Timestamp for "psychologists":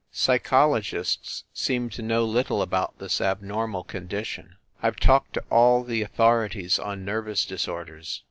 0.11-1.43